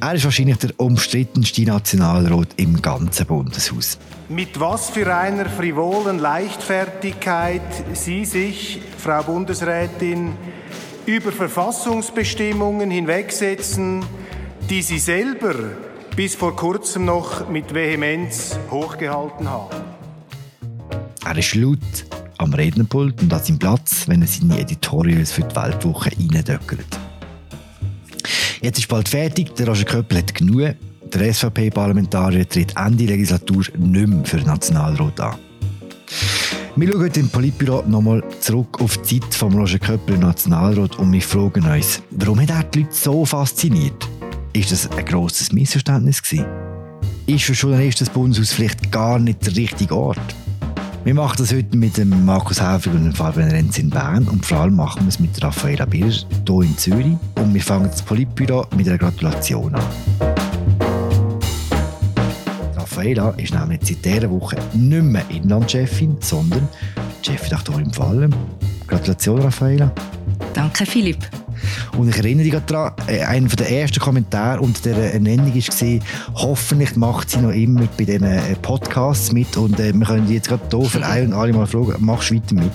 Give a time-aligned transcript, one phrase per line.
[0.00, 3.98] Er ist wahrscheinlich der umstrittenste Nationalrat im ganzen Bundeshaus.
[4.28, 7.62] Mit was für einer frivolen Leichtfertigkeit
[7.94, 10.34] Sie sich, Frau Bundesrätin,
[11.06, 14.04] über Verfassungsbestimmungen hinwegsetzen,
[14.70, 15.54] die Sie selber
[16.14, 19.76] bis vor kurzem noch mit Vehemenz hochgehalten haben.
[21.24, 21.78] Er ist laut
[22.38, 27.07] am Rednerpult und an seinem Platz, wenn er seine Editorials für die Weltwoche reindöckert.
[28.60, 30.74] Jetzt ist bald fertig, der Roger Köppel hat genug.
[31.12, 35.38] Der SVP-Parlamentarier tritt Ende Legislatur nicht mehr für den Nationalrat an.
[36.74, 40.98] Wir schauen heute im Politbüro nochmal zurück auf die Zeit von Roger Köppel im Nationalrat
[40.98, 44.08] und wir fragen uns, warum hat er die Leute so fasziniert?
[44.52, 46.46] Ist das ein grosses Missverständnis gewesen?
[47.26, 50.34] Ist für Journalisten das Bundeshaus vielleicht gar nicht der richtige Ort?
[51.04, 54.44] Wir machen das heute mit dem Markus Häfig und dem Fabian Renz in Bern und
[54.44, 58.02] vor allem machen wir es mit Raffaella Birr hier in Zürich und wir fangen das
[58.02, 59.82] Politbüro mit einer Gratulation an.
[62.76, 66.68] Raffaella ist nämlich seit dieser Woche nicht mehr Inlandchefin, sondern
[67.22, 68.34] Chefredaktorin vor allem.
[68.86, 69.90] Gratulation, Raffaella.
[70.52, 71.28] Danke, Philipp.
[71.96, 76.00] Und ich erinnere dich daran, äh, einer der ersten Kommentare unter der Ernennung war,
[76.34, 79.56] hoffentlich macht sie noch immer bei diesen äh, Podcasts mit.
[79.56, 82.36] Und äh, wir können jetzt gerade hier für ein und alle mal fragen, machst du
[82.36, 82.72] weiter mit?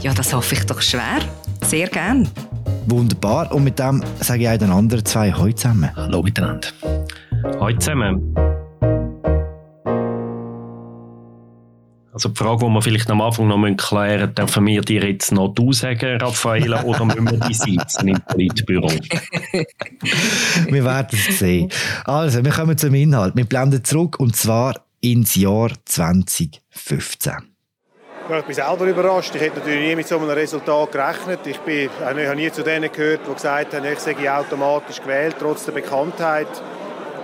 [0.00, 1.20] Ja, das hoffe ich doch schwer.
[1.64, 2.28] Sehr gern.
[2.86, 3.52] Wunderbar.
[3.52, 5.90] Und mit dem sage ich auch den anderen zwei heute zusammen.
[5.94, 6.68] Hallo miteinander.
[7.60, 8.34] Hallo zusammen.
[12.22, 15.32] Also die Frage, die wir vielleicht am Anfang noch klären müssen, dürfen wir dir jetzt
[15.32, 18.86] noch du sagen, Raffaella, oder müssen wir die sitzen im Politbüro?
[20.70, 21.68] wir werden es sehen.
[22.04, 23.34] Also, wir kommen zum Inhalt.
[23.34, 27.32] Wir blenden zurück und zwar ins Jahr 2015.
[28.30, 29.34] Ja, ich bin selber überrascht.
[29.34, 31.40] Ich hätte natürlich nie mit so einem Resultat gerechnet.
[31.44, 35.34] Ich, bin, ich habe nie zu denen gehört, die gesagt haben, ich sage automatisch gewählt,
[35.40, 36.46] trotz der Bekanntheit.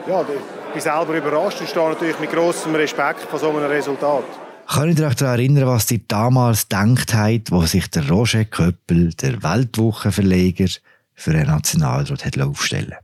[0.08, 4.24] Ja, ich bin selber überrascht und stehe natürlich mit großem Respekt vor so einem Resultat.
[4.70, 9.15] Könnt ihr euch daran erinnern, was ihr damals gedacht habt, wo sich der Roger Köppel,
[9.15, 10.69] der Weltwochenverleger,
[11.15, 12.94] für einen Nationalrat hat aufstellen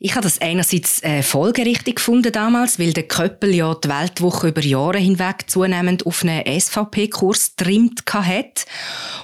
[0.00, 4.62] ich habe das einerseits äh, folgerichtig gefunden damals, weil der Köppel ja die Weltwoche über
[4.62, 8.66] Jahre hinweg zunehmend auf einen SVP-Kurs trimmt hat.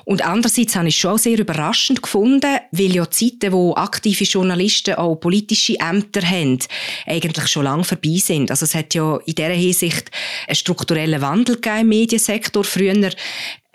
[0.05, 4.97] Und andererseits habe ich es schon sehr überraschend gefunden, weil ja Zeiten, wo aktive Journalisten
[4.97, 6.59] auch politische Ämter haben,
[7.07, 8.51] eigentlich schon lange vorbei sind.
[8.51, 10.11] Also es hat ja in dieser Hinsicht
[10.49, 12.65] einen strukturellen Wandel gegeben im Mediensektor.
[12.65, 13.11] Früher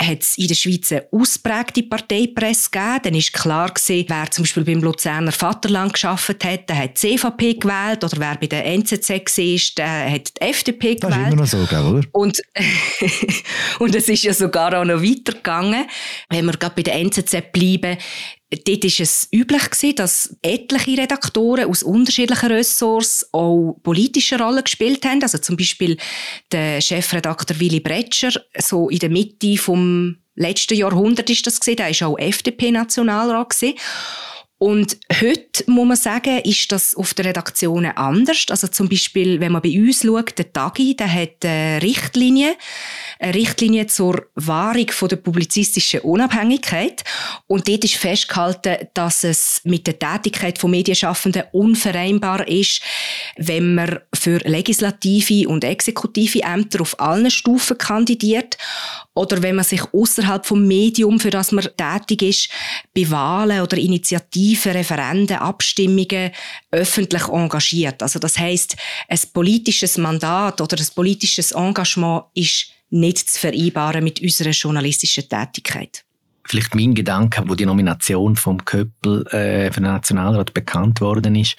[0.01, 2.99] hat es in der Schweiz eine ausprägte Parteipresse gegeben.
[3.03, 7.17] Dann ist klar gewesen, wer zum Beispiel beim Luzerner Vaterland geschafft hat, der hat die
[7.17, 8.03] CVP gewählt.
[8.03, 11.01] Oder wer bei der NZZ war, der hat die FDP gewählt.
[11.01, 12.07] Das ist immer noch so, gell, oder?
[12.13, 12.41] Und,
[13.79, 15.85] und es ist ja sogar auch noch weitergegangen.
[16.29, 17.97] Wenn wir gerade bei der NZZ bleiben,
[18.51, 25.21] Dort war es üblich, dass etliche Redaktoren aus unterschiedlichen Ressorts auch politische Rollen gespielt haben.
[25.21, 25.97] Also zum Beispiel
[26.51, 31.77] der Chefredakteur Willy Bretscher, so in der Mitte vom letzten Jahrhundert ist das gewesen.
[31.77, 33.55] Der war auch FDP-Nationalrat
[34.61, 38.45] und heute muss man sagen, ist das auf den Redaktionen anders.
[38.49, 42.57] Also zum Beispiel, wenn man bei uns schaut, der Tagi, der hat eine Richtlinie,
[43.19, 47.03] eine Richtlinie zur Wahrung von der publizistischen Unabhängigkeit.
[47.47, 52.81] Und dort ist festgehalten, dass es mit der Tätigkeit von Medienschaffenden unvereinbar ist,
[53.35, 58.57] wenn man für legislative und exekutive Ämter auf allen Stufen kandidiert
[59.13, 62.49] oder wenn man sich außerhalb vom Medium, für das man tätig ist,
[62.95, 66.31] bei Wahlen oder Initiativen, Referenden, Abstimmungen
[66.71, 68.01] öffentlich engagiert.
[68.01, 68.77] Also das heißt,
[69.09, 76.03] ein politisches Mandat oder ein politisches Engagement ist nicht zu vereinbaren mit unserer journalistischen Tätigkeit
[76.49, 81.55] vielleicht mein Gedanke, wo die Nomination vom Köppel äh, für den Nationalrat bekannt worden ist.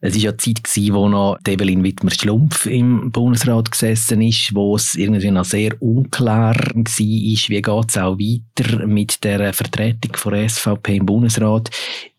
[0.00, 4.74] Es ist ja die Zeit gewesen, wo noch Evelyn Wittmer-Schlumpf im Bundesrat gesessen ist, wo
[4.76, 10.48] es irgendwie noch sehr unklar war, wie geht es auch weiter mit der Vertretung von
[10.48, 11.70] SVP im Bundesrat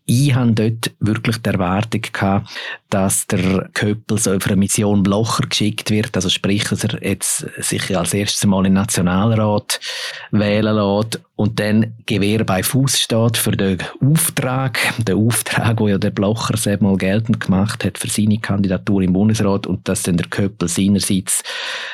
[0.09, 2.49] ich hatte dort wirklich die Erwartung gehabt,
[2.89, 7.45] dass der Köppel so auf eine Mission Blocher geschickt wird, also sprich, dass er jetzt
[7.57, 9.79] sich als erstes Mal den Nationalrat
[10.31, 15.99] wählen lässt und dann Gewehr bei Fuß steht für den Auftrag, den Auftrag, wo ja
[15.99, 20.17] der Blocher selbst mal geltend gemacht hat für seine Kandidatur im Bundesrat und dass dann
[20.17, 21.43] der Köppel seinerseits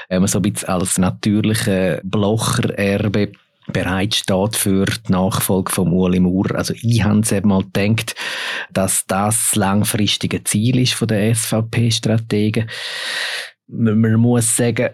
[0.09, 3.33] ähm, so ein bisschen als natürlicher Blocher-Erbe
[3.67, 6.55] bereit steht für die Nachfolge von Ueli Maurer.
[6.55, 8.15] Also ich habe es mal gedacht,
[8.71, 12.69] dass das langfristige Ziel ist von der SVP-Strategen.
[13.67, 14.89] Man muss sagen,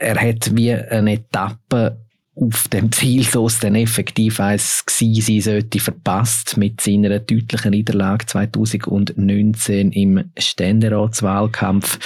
[0.00, 1.98] er hat wie eine Etappe
[2.34, 7.72] auf dem Ziel, so es dann effektiv eins gewesen sein sollte, verpasst mit seiner deutlichen
[7.72, 11.98] Niederlage 2019 im Ständeratswahlkampf.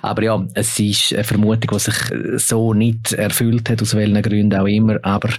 [0.00, 1.96] Aber ja, es ist eine Vermutung, die sich
[2.36, 5.00] so nicht erfüllt hat, aus welchen Gründen auch immer.
[5.02, 5.30] Aber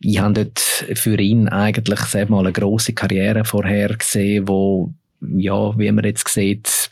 [0.00, 5.78] ich habe dort für ihn eigentlich sehr mal eine grosse Karriere vorher gesehen, wo, ja,
[5.78, 6.90] wie man jetzt sieht,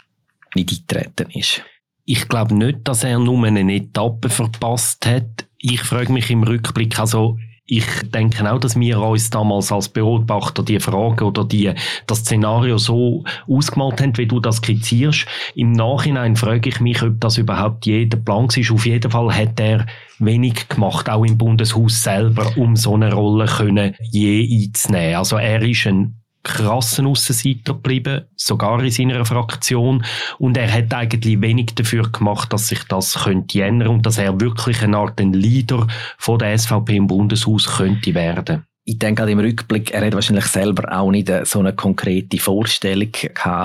[0.54, 1.62] nicht eingetreten ist.
[2.04, 5.46] Ich glaube nicht, dass er nur eine Etappe verpasst hat.
[5.66, 10.62] Ich frage mich im Rückblick, also ich denke auch, dass wir uns damals als Beobachter
[10.62, 11.72] die Frage oder die,
[12.06, 15.24] das Szenario so ausgemalt haben, wie du das skizzierst.
[15.54, 18.70] Im Nachhinein frage ich mich, ob das überhaupt jeder Plan ist.
[18.70, 19.86] Auf jeden Fall hat er
[20.18, 25.16] wenig gemacht, auch im Bundeshaus selber, um so eine Rolle können je einzunehmen.
[25.16, 30.04] Also er ist ein krassen Aussenseiter geblieben, sogar in seiner Fraktion.
[30.38, 34.40] Und er hat eigentlich wenig dafür gemacht, dass sich das könnte ändern und dass er
[34.40, 35.86] wirklich eine Art ein Leader
[36.18, 40.44] von der SVP im Bundeshaus könnte werden ich denke halt im Rückblick, er hat wahrscheinlich
[40.44, 43.08] selber auch nicht so eine konkrete Vorstellung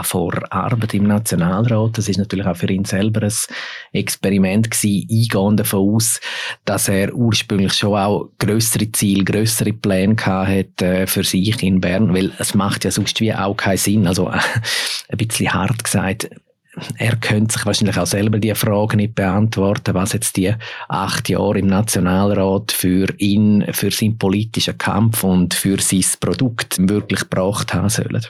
[0.04, 1.98] vor Arbeit im Nationalrat.
[1.98, 3.34] Das ist natürlich auch für ihn selber ein
[3.92, 6.22] Experiment gewesen, eingehen davon aus,
[6.64, 11.82] dass er ursprünglich schon auch größere Ziele, größere Pläne gehabt hat äh, für sich in
[11.82, 14.08] Bern, weil es macht ja sonst wie auch keinen Sinn.
[14.08, 14.28] Also
[15.10, 16.30] ein bisschen hart gesagt,
[16.98, 20.54] er könnte sich wahrscheinlich auch selber die Frage nicht beantworten, was jetzt die
[20.88, 27.22] acht Jahre im Nationalrat für ihn, für seinen politischen Kampf und für sein Produkt wirklich
[27.22, 28.26] gebracht haben sollen.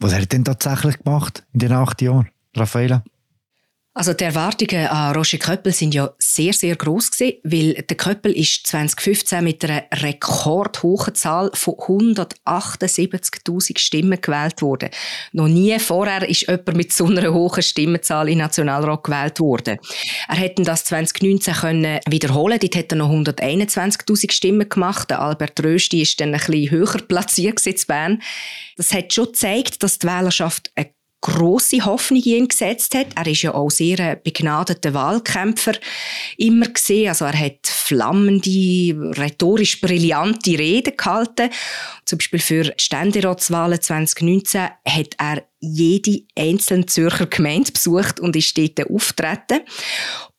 [0.00, 3.02] Was hat er denn tatsächlich gemacht in den acht Jahren, Raffaella?
[3.98, 8.30] Also die Erwartungen an Roger Köppel sind ja sehr, sehr groß gewesen, weil der Köppel
[8.30, 14.90] ist 2015 mit einer rekordhohen Zahl von 178.000 Stimmen gewählt worden.
[15.32, 19.78] Noch nie vorher ist jemand mit so einer hohen Stimmenzahl in Nationalrat gewählt worden.
[20.28, 22.60] Er hätte das 2019 können wiederholen.
[22.60, 25.10] Dort hätte er noch 121.000 Stimmen gemacht.
[25.10, 28.22] Albert Rösti ist dann ein bisschen höher platziert in Bern.
[28.76, 33.08] Das hat schon gezeigt, dass die Wählerschaft eine große Hoffnung in ihn gesetzt hat.
[33.16, 35.72] Er ist ja auch sehr ein begnadeter Wahlkämpfer
[36.36, 37.08] immer gesehen.
[37.08, 41.50] Also er hat flammende, rhetorisch brillante Reden gehalten.
[42.04, 48.56] Zum Beispiel für die Ständeratswahlen 2019 hat er jede einzelne Zürcher Gemeinde besucht und ist
[48.56, 49.60] dort auftreten.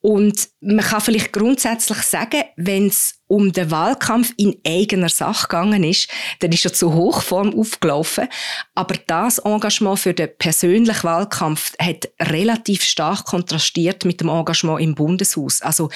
[0.02, 5.84] Und man kann vielleicht grundsätzlich sagen, wenn es um den Wahlkampf in eigener Sache gegangen
[5.84, 6.10] ist,
[6.40, 8.30] dann ist er zu Hochform aufgelaufen.
[8.76, 14.96] Aber das Engagement für den persönlichen Wahlkampf hat relativ stark kontrastiert mit dem Engagement im
[14.96, 15.62] Bundeshaus.
[15.62, 15.90] Also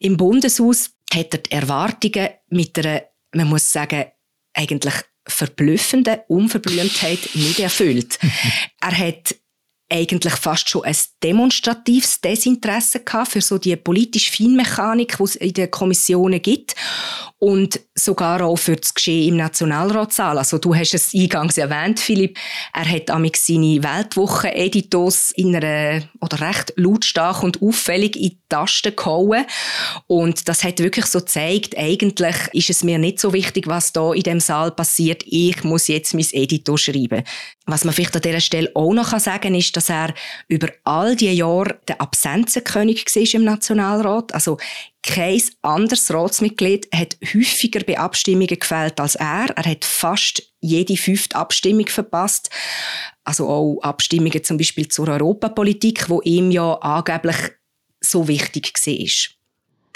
[0.00, 3.02] im Bundeshaus hat er die Erwartungen mit einer,
[3.32, 4.04] man muss sagen,
[4.52, 4.94] eigentlich
[5.26, 8.18] verblüffenden Unverblümtheit nicht erfüllt.
[8.80, 9.34] er hat
[9.88, 15.52] eigentlich fast schon ein demonstratives Desinteresse gehabt für so die politische Feinmechanik, die es in
[15.52, 16.74] den Kommissionen gibt
[17.38, 20.38] und sogar auch für das Geschehen im Nationalratssaal.
[20.38, 22.38] Also du hast es eingangs erwähnt, Philipp,
[22.72, 28.96] er hat amix seine Weltwochen-Editos in einer, oder recht lautstark und auffällig in die Tasten
[28.96, 29.44] gehauen
[30.06, 34.12] und das hat wirklich so gezeigt, eigentlich ist es mir nicht so wichtig, was da
[34.12, 37.22] in dem Saal passiert, ich muss jetzt mein Editor schreiben.
[37.68, 40.14] Was man vielleicht an dieser Stelle auch noch sagen kann, ist, dass er
[40.46, 44.32] über all die Jahre der Absenzenkönig war im Nationalrat.
[44.32, 44.58] Also
[45.02, 49.50] kein anderes Ratsmitglied hat häufiger bei Abstimmungen gefällt als er.
[49.56, 52.50] Er hat fast jede fünfte Abstimmung verpasst.
[53.24, 57.36] Also auch Abstimmungen zum Beispiel zur Europapolitik, wo ihm ja angeblich
[58.00, 59.35] so wichtig war.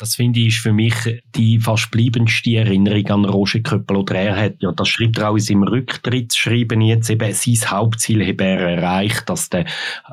[0.00, 0.94] Das finde ich ist für mich
[1.36, 3.98] die fast bleibendste Erinnerung an Roger Köppel.
[3.98, 8.26] Oder er hat, ja, das schreibt er auch in seinem Rücktrittsschreiben jetzt eben, sein Hauptziel
[8.26, 9.66] habe er erreicht, dass der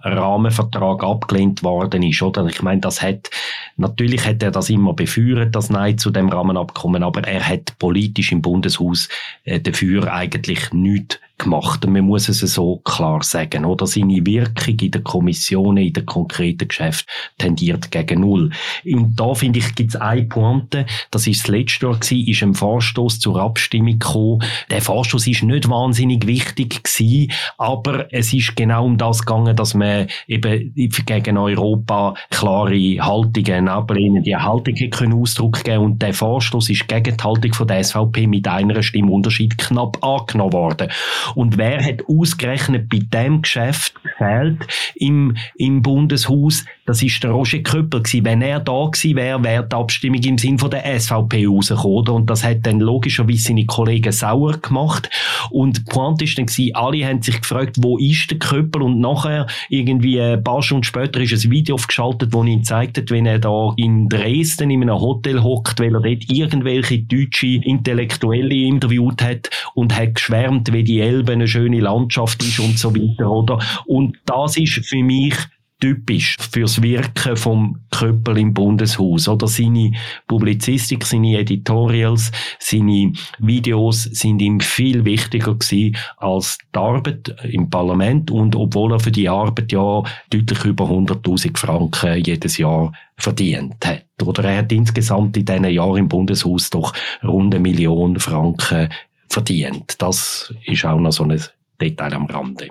[0.04, 2.46] Rahmenvertrag abgelehnt worden ist, oder?
[2.48, 3.30] Ich meine, das hat,
[3.78, 8.34] natürlich hat er das immer befürwortet, das Nein zu dem Rahmenabkommen, aber er hat politisch
[8.34, 9.08] im Bundeshaus
[9.46, 11.86] äh, dafür eigentlich nichts gemacht.
[11.86, 13.86] Und man muss es so klar sagen, oder?
[13.88, 18.52] Seine Wirkung in der Kommission, in den konkreten Geschäften tendiert gegen Null.
[18.86, 22.44] Und da finde ich, gibt es eine Pointe, das ist das letzte Jahr gewesen, ist
[22.44, 24.44] ein Vorstoß zur Abstimmung gekommen.
[24.70, 29.74] Der Vorstoß ist nicht wahnsinnig wichtig gewesen, aber es ist genau um das gegangen, dass
[29.74, 36.70] man eben gegen Europa klare Haltungen ablehnen, die Haltungen können Ausdruck geben und der Vorstoß
[36.70, 40.90] ist gegen die Haltung von der SVP mit einer Stimmunterschied knapp angenommen worden.
[41.36, 47.60] Und wer hat ausgerechnet bei dem Geschäft gefehlt, im, im Bundeshaus, das ist der Roger
[47.60, 48.26] Köppel gewesen.
[48.26, 52.10] Wenn er da gewesen wäre, wäre die Abstimmung im Sinn von der SVP rausgekommen.
[52.10, 55.10] Und das hat dann logischerweise seine Kollegen sauer gemacht.
[55.50, 58.82] Und die Pointe ist dann gewesen, alle haben sich gefragt, wo ist der Köppel?
[58.82, 63.26] Und nachher, irgendwie ein paar Stunden später, ist ein Video aufgeschaltet, wo ihm zeigt, wenn
[63.26, 69.22] er da in Dresden in einem Hotel hockt, weil er dort irgendwelche deutsche Intellektuelle interviewt
[69.22, 73.60] hat und hat geschwärmt, wie die Elbe eine schöne Landschaft ist und so weiter, oder?
[73.86, 75.36] Und das ist für mich
[75.80, 79.92] typisch fürs Wirken vom Köppel im Bundeshaus oder seine
[80.28, 88.32] Publizistik, seine Editorials, seine Videos sind ihm viel wichtiger gewesen als die Arbeit im Parlament
[88.32, 94.06] und obwohl er für die Arbeit ja deutlich über 100.000 Franken jedes Jahr verdient hat.
[94.24, 96.94] Oder er hat insgesamt in diesen Jahren im Bundeshaus doch
[97.24, 98.90] rund eine Million Franken
[99.30, 99.96] verdient.
[100.00, 101.42] Das ist auch noch so ein
[101.80, 102.70] Detail am Rande.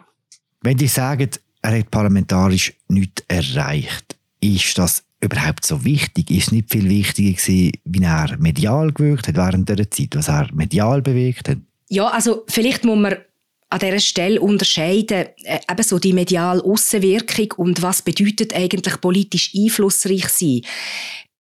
[0.62, 1.30] Wenn die sagen,
[1.62, 4.16] er hat parlamentarisch nichts erreicht.
[4.40, 6.30] Ist das überhaupt so wichtig?
[6.30, 10.28] Ist es nicht viel wichtiger gewesen, wie er medial gewirkt hat während dieser Zeit, was
[10.28, 11.58] er medial bewegt hat?
[11.88, 13.16] Ja, also vielleicht muss man
[13.68, 19.52] an dieser Stelle unterscheiden, äh, eben so die mediale Aussenwirkung und was bedeutet eigentlich politisch
[19.56, 20.60] einflussreich sein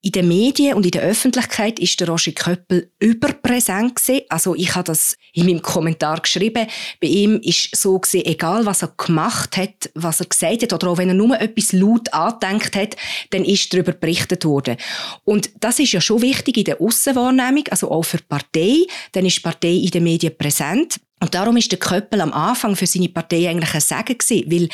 [0.04, 4.20] in den Medien und in der Öffentlichkeit ist der Roger Köppel überpräsent gewesen.
[4.28, 6.66] Also ich habe das in meinem Kommentar geschrieben.
[7.00, 10.88] Bei ihm ist so gesehen, egal was er gemacht hat, was er gesagt hat oder
[10.88, 12.96] auch wenn er nur etwas laut angedenkt hat,
[13.30, 14.76] dann ist darüber berichtet worden.
[15.24, 18.76] Und das ist ja schon wichtig in der Aussenwahrnehmung, also auch für die Partei.
[19.12, 21.00] Dann ist die Partei in den Medien präsent.
[21.20, 24.68] Und darum ist der Köppel am Anfang für seine Partei eigentlich ein Segen gewesen, weil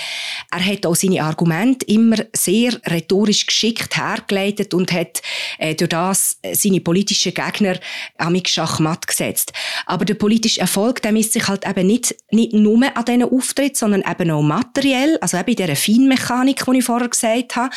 [0.50, 5.22] er hat auch seine Argumente immer sehr rhetorisch geschickt hergeleitet und hat
[5.58, 7.78] äh, durch das äh, seine politischen Gegner
[8.18, 9.52] amig Schachmatt gesetzt.
[9.86, 13.76] Aber der politische Erfolg, der misst sich halt eben nicht, nicht nur an diesen Auftritt,
[13.76, 17.70] sondern eben auch materiell, also eben in dieser Feinmechanik, die ich vorher gesagt habe.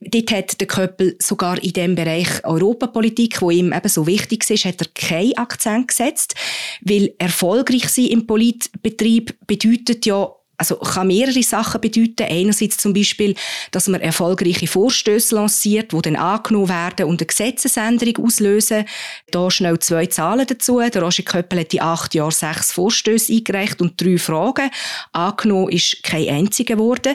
[0.00, 4.64] Dort hat der Köppel sogar in dem Bereich Europapolitik, wo ihm eben so wichtig ist,
[4.64, 6.34] hat er keinen Akzent gesetzt,
[6.80, 12.26] weil erfolgreich sein im Politbetrieb bedeutet ja also kann mehrere Sachen bedeuten.
[12.28, 13.36] Einerseits zum Beispiel,
[13.70, 18.84] dass man erfolgreiche Vorstöße lanciert, die dann angenommen werden und eine Gesetzesänderung auslösen.
[19.30, 20.80] Da schnell zwei Zahlen dazu.
[20.80, 24.70] Der Roger Köppel hat in acht Jahren sechs Vorstöße eingereicht und drei Fragen.
[25.12, 27.14] Angenommen ist kein einziger geworden.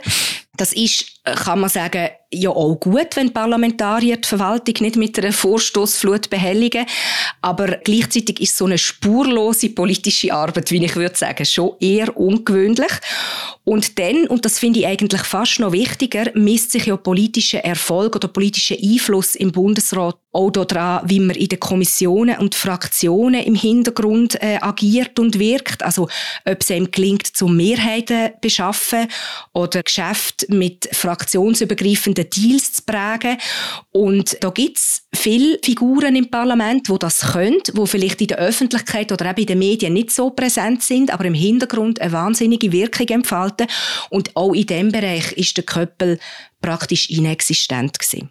[0.55, 5.33] Das ist, kann man sagen, ja auch gut, wenn Parlamentarier die Verwaltung nicht mit einer
[5.33, 6.85] Vorstoßflut behelligen.
[7.41, 12.91] Aber gleichzeitig ist so eine spurlose politische Arbeit, wie ich würde sagen, schon eher ungewöhnlich.
[13.63, 18.15] Und dann, und das finde ich eigentlich fast noch wichtiger, misst sich ja politischer Erfolg
[18.15, 23.55] oder politischer Einfluss im Bundesrat auch daran, wie man in den Kommissionen und Fraktionen im
[23.55, 25.83] Hintergrund äh, agiert und wirkt.
[25.83, 26.09] Also,
[26.45, 29.07] ob es ihm gelingt, zum Mehrheiten beschaffen
[29.53, 33.37] oder Geschäft mit fraktionsübergreifenden Deals zu prägen.
[33.91, 39.11] Und da gibt's viele Figuren im Parlament, wo das können, wo vielleicht in der Öffentlichkeit
[39.11, 43.07] oder eben in den Medien nicht so präsent sind, aber im Hintergrund eine wahnsinnige Wirkung
[43.07, 43.67] entfalten.
[44.09, 46.19] Und auch in diesem Bereich ist der Köppel
[46.61, 48.29] praktisch inexistent gewesen.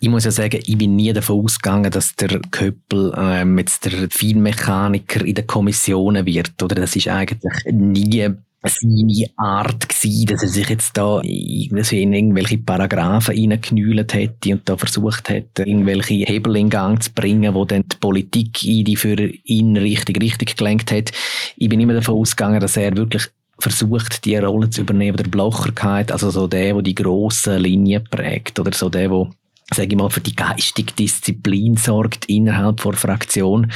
[0.00, 4.08] Ich muss ja sagen, ich bin nie davon ausgegangen, dass der Köppel ähm, jetzt der
[4.10, 6.62] Feinmechaniker in den Kommissionen wird.
[6.62, 7.40] Oder das ist eigentlich
[7.72, 8.30] nie
[8.62, 14.76] seine Art gewesen, dass er sich jetzt da in irgendwelche Paragraphen reingeknüllt hätte und da
[14.76, 19.16] versucht hätte, irgendwelche Hebel in Gang zu bringen, wo dann die Politik in die für
[19.16, 21.12] ihn richtig, richtig gelenkt hat.
[21.56, 23.24] Ich bin immer davon ausgegangen, dass er wirklich
[23.58, 28.60] versucht, die Rolle zu übernehmen, der Blocherkeit, also so der, der die grossen Linien prägt,
[28.60, 29.30] oder so der, der
[29.72, 33.70] sage ich mal, für die geistige Disziplin sorgt innerhalb der Fraktion.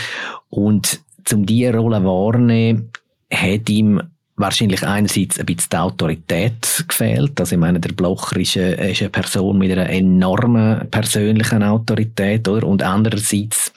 [0.49, 2.91] Und zum diese Rolle wahrnehmen,
[3.33, 4.03] hat ihm
[4.37, 7.39] wahrscheinlich einerseits ein bisschen die Autorität gefehlt.
[7.39, 12.49] Also ich meine, der Blocher ist eine, ist eine Person mit einer enormen persönlichen Autorität,
[12.49, 12.67] oder?
[12.67, 13.73] Und andererseits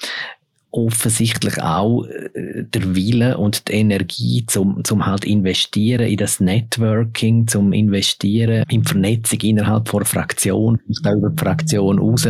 [0.76, 7.48] offensichtlich auch äh, der Wille und die Energie zum, zum halt investieren in das Networking,
[7.48, 12.28] zum investieren in Vernetzung innerhalb von Fraktion, vielleicht über die Fraktion raus.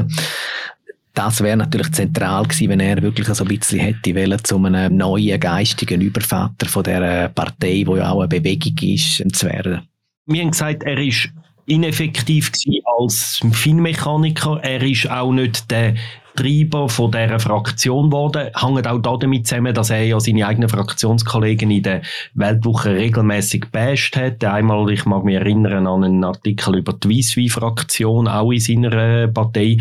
[1.14, 4.98] Das wäre natürlich zentral gewesen, wenn er wirklich so ein bisschen hätte wollen, zu einem
[4.98, 9.82] neuen geistigen Übervater von der Partei, wo ja auch eine Bewegung ist, zu werden.
[10.26, 11.30] Wir haben gesagt, er ist
[11.66, 12.52] ineffektiv
[13.00, 14.60] als Feinmechaniker.
[14.62, 15.96] Er ist auch nicht der
[16.36, 18.50] Antreiber von dieser Fraktion geworden.
[18.56, 22.02] Hängt auch damit zusammen, dass er ja seine eigenen Fraktionskollegen in der
[22.34, 24.44] Weltwoche regelmäßig basht hat.
[24.44, 29.78] Einmal, ich mag mich erinnern an einen Artikel über die Wieswi-Fraktion, auch in seiner Partei,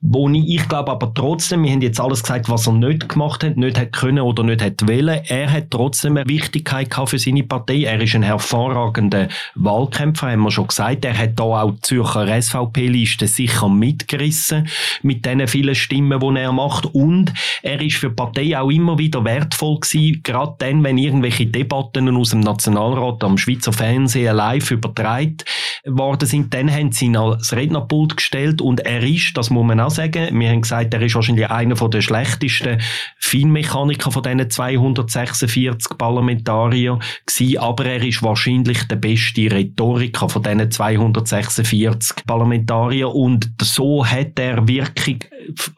[0.00, 3.44] wo ich, ich glaube aber trotzdem, wir haben jetzt alles gesagt, was er nicht gemacht
[3.44, 5.20] hat, nicht hat können oder nicht hat wollen.
[5.26, 7.84] Er hat trotzdem eine Wichtigkeit gehabt für seine Partei.
[7.84, 11.04] Er ist ein hervorragender Wahlkämpfer, haben wir schon gesagt.
[11.04, 14.68] Er hat da auch die Zürcher SVP-Liste sicher mitgerissen
[15.02, 16.86] mit den vielen Stimmen, die er macht.
[16.86, 21.46] Und er ist für die Partei auch immer wieder wertvoll gewesen, gerade dann, wenn irgendwelche
[21.46, 25.38] Debatten aus dem Nationalrat am Schweizer Fernsehen live übertragen
[25.84, 28.60] worden sind, dann haben sie ihn als Rednerpult gestellt.
[28.60, 31.74] Und er ist, das muss man auch sagen, wir haben gesagt, er ist wahrscheinlich einer
[31.74, 32.80] der schlechtesten
[33.18, 40.70] Feinmechaniker von diesen 246 Parlamentarier gewesen, aber er ist wahrscheinlich der beste Rhetoriker von diesen
[40.70, 43.14] 246 Parlamentarier.
[43.14, 45.18] Und so hat er Wirkung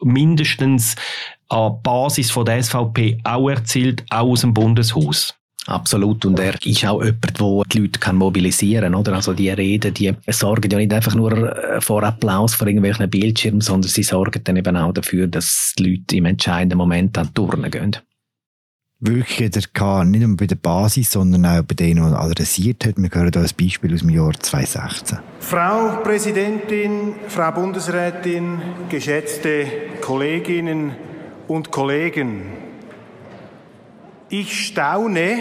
[0.01, 0.95] mindestens
[1.49, 5.35] an Basis von der SVP auch erzielt, auch aus dem Bundeshaus.
[5.67, 6.25] Absolut.
[6.25, 8.95] Und er ist auch jemand, der die Leute kann mobilisieren kann.
[8.95, 9.13] Oder?
[9.13, 13.61] Also die Reden, die sorgen ja nicht einfach nur äh, vor Applaus vor irgendwelchen Bildschirmen,
[13.61, 17.33] sondern sie sorgen dann eben auch dafür, dass die Leute im entscheidenden Moment an die
[17.33, 17.97] Turnen gehen.
[19.03, 22.85] Wirklich der K nicht nur bei der Basis, sondern auch bei denen, die er adressiert
[22.85, 22.97] hat.
[22.97, 25.17] Wir hören hier ein Beispiel aus dem Jahr 2016.
[25.39, 29.65] Frau Präsidentin, Frau Bundesrätin, geschätzte
[30.01, 30.91] Kolleginnen
[31.47, 32.43] und Kollegen,
[34.31, 35.39] ich staune,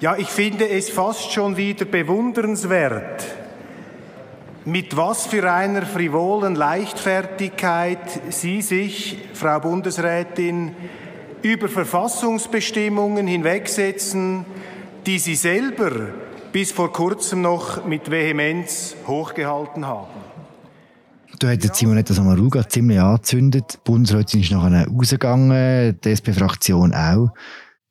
[0.00, 3.24] ja ich finde es fast schon wieder bewundernswert,
[4.64, 10.74] mit was für einer frivolen Leichtfertigkeit Sie sich, Frau Bundesrätin,
[11.42, 14.44] über Verfassungsbestimmungen hinwegsetzen,
[15.06, 15.92] die Sie selber
[16.50, 20.25] bis vor kurzem noch mit Vehemenz hochgehalten haben.
[21.38, 23.74] Du hättest Simonetta Sommaruga ziemlich angezündet.
[23.74, 27.30] Die Bundesrätin ist nachher rausgegangen, die SP-Fraktion auch.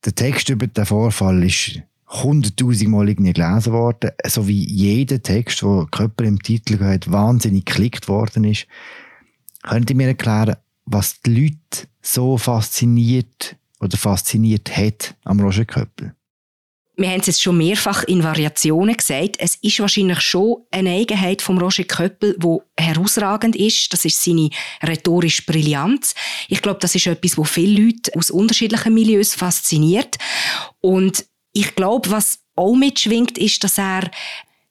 [0.03, 5.85] Der Text über den Vorfall ist hunderttausendmal irgendwie gelesen worden, so wie jeder Text, wo
[5.85, 8.67] Köpper im Titel hat, wahnsinnig geklickt worden ist.
[9.63, 16.15] Könnt ihr mir erklären, was die Leute so fasziniert oder fasziniert hat am Roger Köppel?
[16.97, 21.41] Wir haben es jetzt schon mehrfach in Variationen gesagt, es ist wahrscheinlich schon eine Eigenheit
[21.41, 23.91] von Roger Köppel, wo herausragend ist.
[23.91, 24.49] Das ist seine
[24.81, 26.15] rhetorische Brillanz.
[26.47, 30.17] Ich glaube, das ist etwas, wo viele Leute aus unterschiedlichen Milieus fasziniert.
[30.81, 34.09] Und ich glaube, was auch mitschwingt, ist, dass er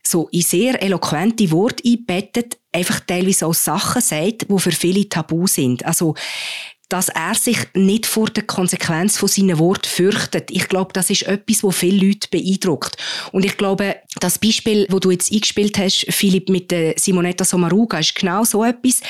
[0.06, 5.46] so in sehr eloquente Worte einbettet, einfach teilweise auch Sachen sagt, die für viele tabu
[5.46, 5.84] sind.
[5.84, 6.14] Also
[6.88, 10.50] dass er sich nicht vor der Konsequenz von seinen Worten fürchtet.
[10.50, 12.96] Ich glaube, das ist etwas, wo viele Leute beeindruckt.
[13.32, 17.98] Und ich glaube, das Beispiel, wo du jetzt eingespielt hast, Philipp, mit der Simonetta Sommaruga,
[17.98, 19.00] ist genau so etwas.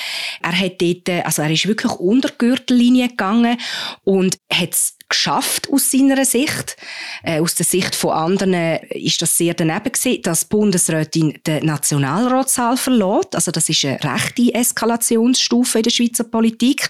[0.43, 3.59] Er hat dort, also er ist wirklich unter Gürtellinie gegangen
[4.05, 6.77] und hat es geschafft aus seiner Sicht.
[7.23, 8.55] Äh, aus der Sicht von anderen
[8.91, 13.35] ist das sehr daneben gewesen, dass die Bundesrätin den Nationalratssaal verlässt.
[13.35, 16.89] Also das ist eine rechte Eskalationsstufe in der Schweizer Politik.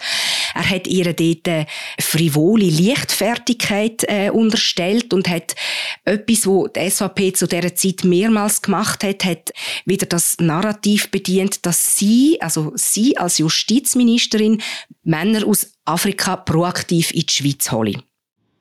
[0.54, 1.66] Er hat ihr dort eine
[2.00, 5.54] frivole Leichtfertigkeit äh, unterstellt und hat
[6.04, 9.52] etwas, wo die SVP zu dieser Zeit mehrmals gemacht hat, hat
[9.84, 14.62] wieder das Narrativ bedient, dass sie, also sie als Justizministerin,
[15.02, 18.02] Männer aus Afrika proaktiv in die Schweiz holen.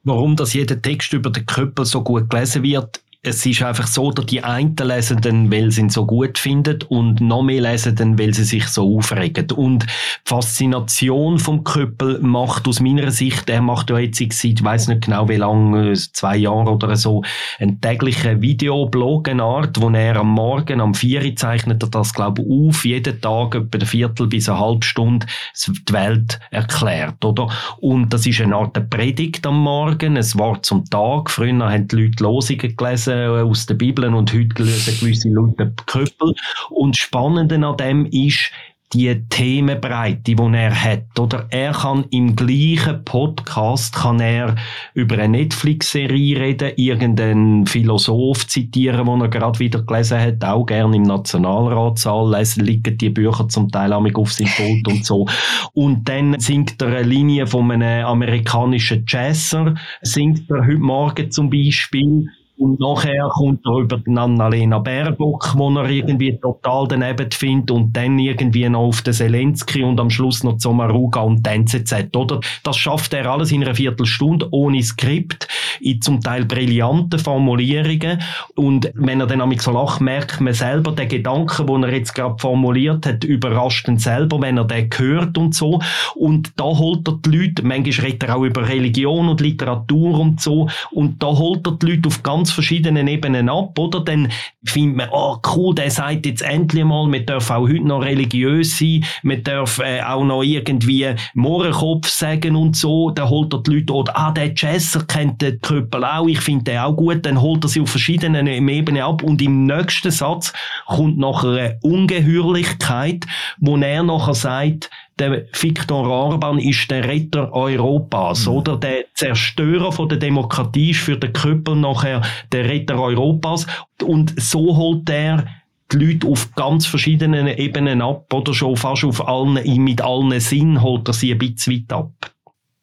[0.03, 4.11] Warum das jeder Text über den Köppel so gut gelesen wird, es ist einfach so,
[4.11, 7.95] dass die einen lesen dann, weil sie ihn so gut finden und noch mehr lesen
[7.95, 9.49] dann, weil sie sich so aufregen.
[9.51, 9.87] Und die
[10.25, 15.29] Faszination vom Köppel macht aus meiner Sicht, er macht ja jetzt ich weiss nicht genau
[15.29, 17.23] wie lange, zwei Jahre oder so,
[17.59, 22.41] einen täglichen Videoblog, eine Art, wo er am Morgen, am 4 zeichnet er das, glaube
[22.41, 25.25] ich, auf, jeden Tag etwa eine Viertel bis eine halbe Stunde
[25.65, 27.47] die Welt erklärt, oder?
[27.79, 31.29] Und das ist eine Art Predigt am Morgen, ein Wort zum Tag.
[31.29, 35.73] Früher haben die Leute Losungen gelesen, lesen aus der Bibel und heute lesen gewisse Leute
[35.85, 36.35] Köppel.
[36.69, 38.51] Und das Spannende an dem ist,
[38.93, 41.19] die Themenbreite, die er hat.
[41.19, 44.55] Oder er kann im gleichen Podcast kann er
[44.93, 50.95] über eine Netflix-Serie reden, irgendeinen Philosoph zitieren, den er gerade wieder gelesen hat, auch gerne
[50.95, 55.27] im Nationalratssaal lesen, liegen die Bücher zum Teil auf seinem Pult und so.
[55.73, 61.49] Und dann singt er eine Linie von einem amerikanischen Jazzer, singt er heute Morgen zum
[61.49, 67.71] Beispiel, Und nachher kommt er über den Annalena Baerbock, wo er irgendwie total daneben findet
[67.71, 71.63] und dann irgendwie noch auf den Zelensky und am Schluss noch zum Maruga und den
[71.63, 72.41] NZZ, oder?
[72.63, 75.47] Das schafft er alles in einer Viertelstunde ohne Skript,
[75.81, 78.21] in zum Teil brillanten Formulierungen
[78.55, 82.13] und wenn er dann am so lacht, merkt man selber, den Gedanken, den er jetzt
[82.13, 85.79] gerade formuliert hat, überrascht ihn selber, wenn er den hört und so
[86.15, 90.39] und da holt er die Leute, manchmal redet er auch über Religion und Literatur und
[90.39, 94.01] so und da holt er die Leute auf ganz verschiedenen Ebenen ab, oder?
[94.01, 94.29] Dann
[94.65, 98.77] findet man, oh cool, der sagt jetzt endlich mal, wir dürfen auch heute noch religiös
[98.77, 103.75] sein, wir dürfen äh, auch noch irgendwie Mohrenkopf sagen und so, dann holt er die
[103.75, 107.39] Leute, oder ah, der Jazzer kennt den Köppel auch, ich finde den auch gut, dann
[107.39, 110.51] holt er sie auf verschiedenen Ebenen ab und im nächsten Satz
[110.85, 113.25] kommt nachher eine Ungeheuerlichkeit,
[113.59, 114.89] wo er nachher sagt,
[115.23, 118.53] der Viktor Orban ist der Retter Europas, mhm.
[118.53, 118.77] oder?
[118.77, 123.65] Der Zerstörer von der Demokratie ist für den Köppel nachher der Retter Europas.
[124.03, 125.45] Und so holt er
[125.91, 130.81] die Leute auf ganz verschiedenen Ebenen ab, oder schon fast auf allen, mit allen Sinn
[130.81, 132.11] holt er sie ein bisschen weit ab.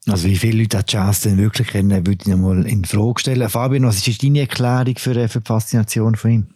[0.08, 3.48] Also wie viele Leute hat Jazz denn wirklich kennen, würde ich mal in Frage stellen.
[3.48, 6.46] Fabian, was ist deine Erklärung für, für die Faszination von ihm?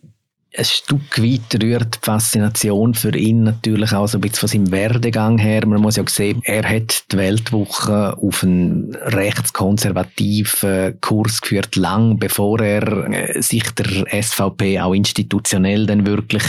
[0.56, 4.70] Ein Stück weit rührt die Faszination für ihn natürlich auch so ein bisschen von seinem
[4.70, 5.66] Werdegang her.
[5.66, 12.60] Man muss ja sehen, er hat die Weltwoche auf einen rechtskonservativen Kurs geführt, lang bevor
[12.60, 16.44] er äh, sich der SVP auch institutionell dann wirklich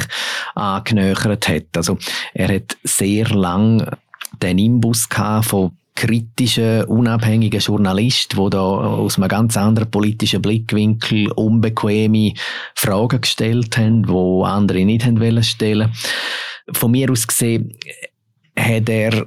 [0.53, 1.65] angenähert hat.
[1.75, 1.97] Also
[2.33, 3.89] er hat sehr lang
[4.41, 5.07] den Imbus
[5.41, 12.33] von kritischen, unabhängigen Journalist, wo da aus einem ganz anderen politischen Blickwinkel unbequeme
[12.75, 15.93] Fragen gestellt haben, wo andere nicht haben wollen stellen.
[16.73, 17.77] Von mir aus gesehen
[18.57, 19.25] hat er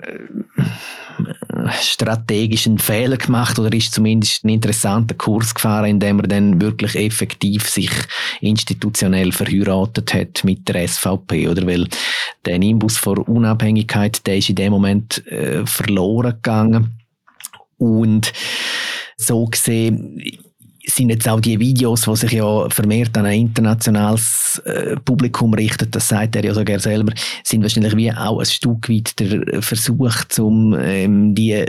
[1.72, 7.68] strategischen Fehler gemacht oder ist zumindest einen interessanten Kurs gefahren, indem er dann wirklich effektiv
[7.68, 7.90] sich
[8.40, 11.66] institutionell verheiratet hat mit der SVP, oder?
[11.66, 11.88] Weil
[12.44, 16.98] der Nimbus vor Unabhängigkeit, der ist in dem Moment äh, verloren gegangen
[17.78, 18.32] und
[19.16, 20.20] so gesehen
[20.90, 25.90] sind jetzt auch die Videos, die sich ja vermehrt an ein internationales äh, Publikum richten,
[25.90, 27.12] das sagt er ja sogar selber,
[27.44, 31.64] sind wahrscheinlich wie auch ein Stück weit der Versuch, um ähm, die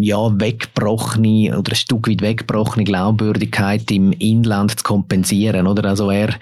[0.00, 5.88] ja weggebrochene oder ein Stück weit weggebrochene Glaubwürdigkeit im Inland zu kompensieren, oder?
[5.88, 6.34] Also er,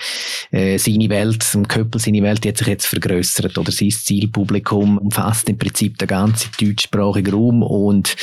[0.51, 4.99] äh, seine Welt, im Köppel seine Welt, die hat sich jetzt vergrößert oder sein Zielpublikum
[4.99, 8.17] umfasst im Prinzip den ganzen deutschsprachigen Raum und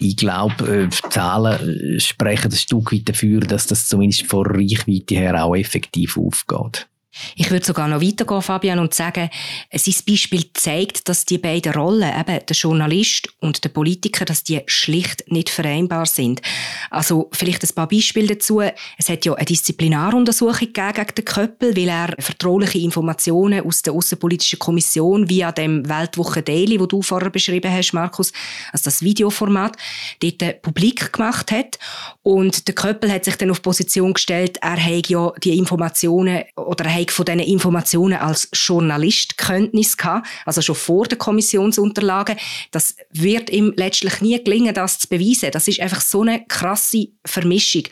[0.00, 5.14] ich glaube, äh, Zahlen sprechen ein Stück weit dafür, dafür, dass das zumindest von Reichweite
[5.14, 6.88] her auch effektiv aufgeht.
[7.36, 9.30] Ich würde sogar noch weitergehen, Fabian, und sagen,
[9.72, 14.62] sein Beispiel zeigt, dass die beiden Rollen, eben der Journalist und der Politiker, dass die
[14.66, 16.42] schlicht nicht vereinbar sind.
[16.90, 18.60] Also vielleicht ein paar Beispiele dazu.
[18.98, 24.58] Es hat ja eine Disziplinaruntersuchung gegen den Köppel, weil er vertrauliche Informationen aus der Außenpolitischen
[24.58, 28.32] Kommission via dem Weltwoche Daily, wo du vorher beschrieben hast, Markus,
[28.72, 29.76] also das Videoformat,
[30.20, 31.78] dort publik gemacht hat.
[32.22, 36.84] Und der Köppel hat sich dann auf Position gestellt, er hat ja die Informationen oder
[36.86, 42.36] er von diesen Informationen als Journalist Kenntnis gehabt, also schon vor den Kommissionsunterlagen.
[42.70, 45.50] Das wird ihm letztlich nie gelingen, das zu beweisen.
[45.50, 47.84] Das ist einfach so eine krasse Vermischung.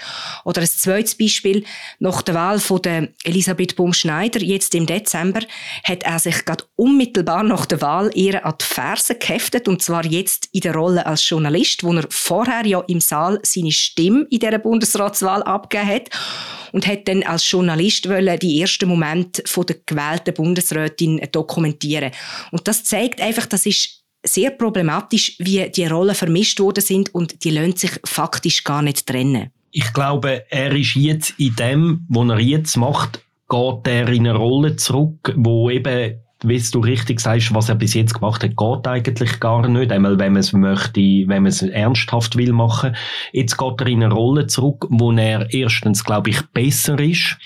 [0.45, 1.65] Oder ein zweites Beispiel,
[1.99, 5.41] nach der Wahl von der Elisabeth Baum-Schneider, jetzt im Dezember,
[5.85, 10.05] hat er sich gerade unmittelbar nach der Wahl ihr an die Ferse geheftet, und zwar
[10.05, 14.41] jetzt in der Rolle als Journalist, wo er vorher ja im Saal seine Stimme in
[14.41, 16.11] dieser Bundesratswahl abgegeben hat
[16.73, 19.02] und hat dann als Journalist die ersten Momente
[19.45, 22.13] von der gewählten Bundesrätin dokumentieren.
[22.51, 27.45] Und das zeigt einfach, das ist sehr problematisch, wie die Rollen vermischt worden sind und
[27.45, 29.51] die lassen sich faktisch gar nicht trennen.
[29.73, 34.37] Ich glaube, er ist jetzt in dem, was er jetzt macht, geht er in eine
[34.37, 38.87] Rolle zurück, wo eben wie du richtig sagst, was er bis jetzt gemacht hat, geht
[38.87, 39.93] eigentlich gar nicht.
[39.93, 42.97] Einmal, wenn man es möchte, wenn man es ernsthaft will machen.
[43.33, 47.37] Jetzt geht er in eine Rolle zurück, wo er erstens, glaube ich, besser ist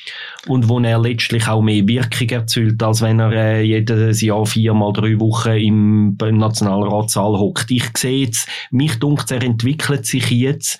[0.47, 4.93] und wo er letztlich auch mehr Wirkung erzielt, als wenn er äh, jedes Jahr viermal
[4.93, 7.71] drei Wochen im, Nationalratssaal hockt.
[7.71, 10.79] Ich sehe jetzt, mich dunkt, er entwickelt sich jetzt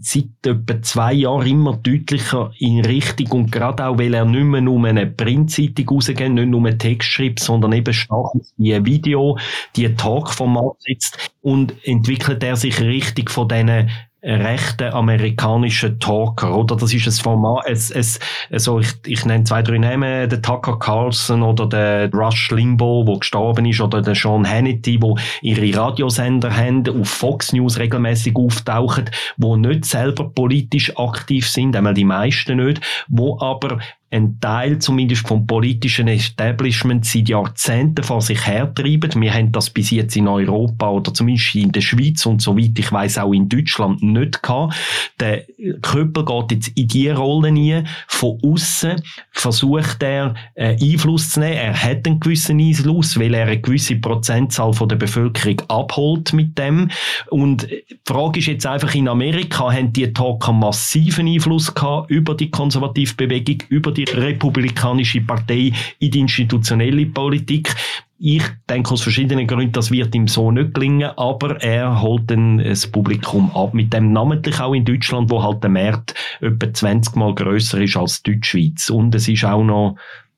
[0.00, 4.60] seit etwa zwei Jahren immer deutlicher in Richtung und gerade auch, weil er nicht mehr
[4.60, 9.38] nur eine Printzeitung rausgeht, nicht nur einen Text schreibt, sondern eben stark wie ein Video,
[9.76, 13.90] die Talkformat sitzt und entwickelt er sich richtig von diesen
[14.26, 16.76] rechten amerikanischen Talker, oder?
[16.76, 18.18] Das ist ein Format, es, es,
[18.50, 23.18] also ich, ich nenne zwei, drei Namen, der Tucker Carlson oder der Rush Limbaugh, der
[23.18, 29.10] gestorben ist, oder der Sean Hannity, wo ihre Radiosender haben, auf Fox News regelmäßig auftauchen,
[29.36, 33.78] wo nicht selber politisch aktiv sind, einmal die meisten nicht, wo aber
[34.10, 39.20] ein Teil zumindest vom politischen Establishment seit Jahrzehnten vor sich hertreiben.
[39.20, 42.92] Wir haben das bis jetzt in Europa oder zumindest in der Schweiz und soweit ich
[42.92, 44.76] weiß auch in Deutschland nicht gehabt.
[45.18, 45.44] Der
[45.82, 47.88] Köppel geht jetzt in die Rolle rein.
[48.06, 51.56] Von außen versucht er äh, Einfluss zu nehmen.
[51.56, 56.56] Er hat einen gewissen Einfluss, weil er eine gewisse Prozentzahl von der Bevölkerung abholt mit
[56.56, 56.90] dem.
[57.30, 62.34] Und die Frage ist jetzt einfach in Amerika haben die Talker massiven Einfluss gehabt über
[62.34, 67.74] die Konservativbewegung, über die Republikanische Partei in die institutionelle Politik.
[68.18, 72.58] Ich denke aus verschiedenen Gründen, das wird ihm so nicht gelingen, aber er holt dann
[72.58, 73.74] das Publikum ab.
[73.74, 77.96] Mit dem namentlich auch in Deutschland, wo halt der Markt etwa 20 Mal grösser ist
[77.96, 78.88] als Deutschschweiz.
[78.88, 79.96] Und es ist auch noch,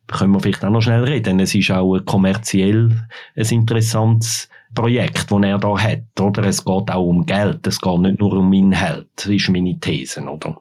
[0.09, 5.43] können wir vielleicht auch noch schnell reden, es ist auch kommerziell ein interessantes Projekt, das
[5.43, 6.45] er da hat, oder?
[6.45, 10.23] Es geht auch um Geld, es geht nicht nur um Inhalt, das ist meine These,
[10.23, 10.61] oder?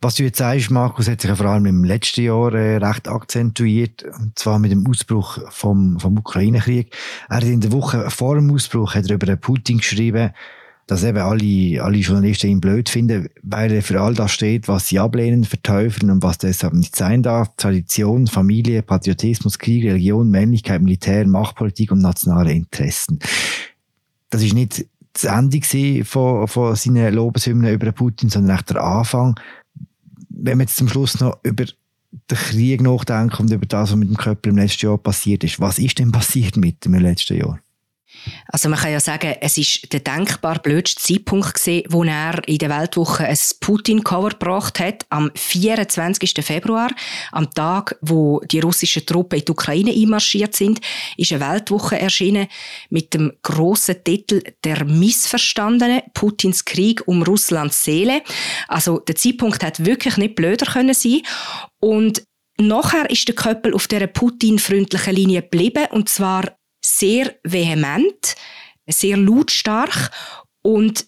[0.00, 3.08] Was du jetzt sagst, Markus, hat sich ja vor allem im letzten Jahr äh, recht
[3.08, 6.94] akzentuiert, und zwar mit dem Ausbruch vom, vom Ukraine-Krieg.
[7.28, 10.30] Er hat in der Woche vor dem Ausbruch hat er über Putin geschrieben,
[10.86, 14.86] dass eben alle, alle Journalisten ihn blöd finden, weil er für all das steht, was
[14.86, 17.50] sie ablehnen, verteufeln und was deshalb nicht sein darf.
[17.56, 23.18] Tradition, Familie, Patriotismus, Krieg, Religion, Männlichkeit, Militär, Machtpolitik und nationale Interessen.
[24.30, 29.38] Das ist nicht das Ende von, von seinen Lobeshymnen über Putin, sondern echt der Anfang
[30.38, 31.64] wenn wir jetzt zum Schluss noch über
[32.10, 35.60] den Krieg nachdenken und über das, was mit dem Köppel im letzten Jahr passiert ist,
[35.60, 37.60] was ist denn passiert mit dem letzten Jahr?
[38.50, 42.58] Also man kann ja sagen, es ist der denkbar blödste Zeitpunkt gewesen, wo er in
[42.58, 46.34] der Weltwoche ein Putin-Cover gebracht hat, am 24.
[46.44, 46.90] Februar,
[47.32, 50.80] am Tag, wo die russischen Truppen in die Ukraine einmarschiert sind,
[51.16, 52.48] ist eine Weltwoche erschienen
[52.90, 58.22] mit dem grossen Titel «Der Missverstandene, Putins Krieg um Russlands Seele».
[58.66, 61.22] Also der Zeitpunkt hat wirklich nicht blöder können sein
[61.80, 62.22] und
[62.60, 68.34] Nachher ist der Köppel auf der Putin-freundlichen Linie geblieben, und zwar sehr vehement,
[68.86, 70.10] sehr lautstark
[70.62, 71.06] und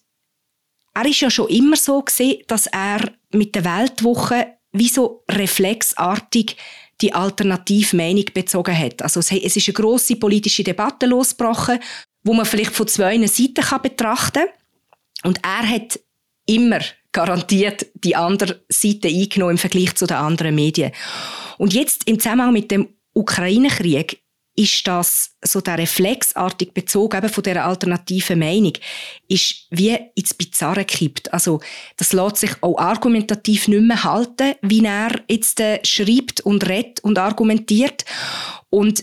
[0.94, 6.56] er ist ja schon immer so gesehen, dass er mit der Weltwoche wie so reflexartig
[7.00, 9.02] die Alternativmeinung bezogen hat.
[9.02, 11.78] Also es ist eine große politische Debatte losgebrochen,
[12.22, 14.44] wo man vielleicht von zwei Seiten kann betrachten.
[15.22, 15.98] Und er hat
[16.46, 16.80] immer
[17.12, 20.92] garantiert die andere Seite eingenommen im Vergleich zu den anderen Medien.
[21.58, 24.19] Und jetzt im Zusammenhang mit dem Ukraine-Krieg
[24.60, 28.74] ist das so der reflexartig bezogen eben von der alternativen Meinung
[29.26, 31.32] ist wie ins Bizarre kippt.
[31.32, 31.60] Also
[31.96, 37.00] das lässt sich auch argumentativ nicht mehr halten, wie er jetzt äh, schreibt und redet
[37.00, 38.04] und argumentiert.
[38.68, 39.02] Und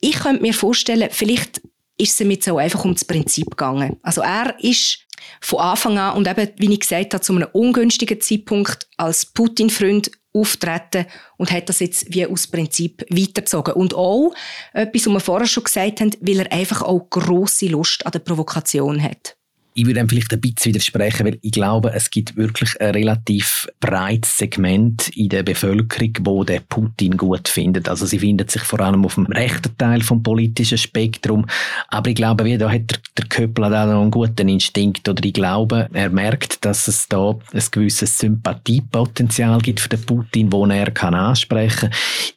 [0.00, 1.60] ich könnte mir vorstellen, vielleicht
[1.98, 3.98] ist es ihm jetzt auch einfach um das Prinzip gegangen.
[4.02, 5.00] Also er ist
[5.42, 10.10] von Anfang an und eben, wie ich gesagt habe, zu einem ungünstigen Zeitpunkt als Putin-Freund
[10.34, 13.74] auftreten und hat das jetzt wie aus Prinzip weitergezogen.
[13.74, 14.34] Und auch
[14.72, 18.18] etwas, was wir vorher schon gesagt haben, weil er einfach auch grosse Lust an der
[18.18, 19.36] Provokation hat.
[19.76, 23.66] Ich würde dem vielleicht ein bisschen widersprechen, weil ich glaube, es gibt wirklich ein relativ
[23.80, 27.88] breites Segment in der Bevölkerung, wo der Putin gut findet.
[27.88, 31.44] Also sie findet sich vor allem auf dem rechten Teil vom politischen Spektrum.
[31.88, 35.08] Aber ich glaube, wie da hat der, der Köppel auch noch einen guten Instinkt.
[35.08, 40.52] Oder ich glaube, er merkt, dass es da ein gewisses Sympathiepotenzial gibt für den Putin,
[40.52, 41.90] wo er kann ansprechen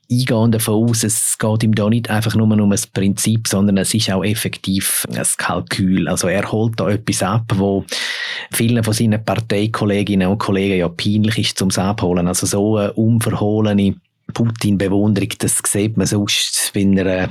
[0.07, 3.93] gehe davon aus, es geht ihm da nicht einfach nur um ein Prinzip, sondern es
[3.93, 6.07] ist auch effektiv ein Kalkül.
[6.07, 7.83] Also er holt da etwas ab, wo
[8.53, 12.27] vielen von seinen Parteikolleginnen und Kollegen ja peinlich ist zum Abholen.
[12.27, 13.95] Also so eine unverhohlene
[14.33, 17.29] Putin-Bewunderung, das sieht man sonst, wenn er,